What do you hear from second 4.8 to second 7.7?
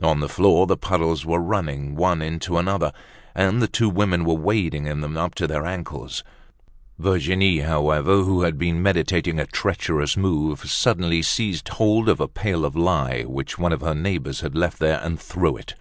in them up to their ankles. Virginie,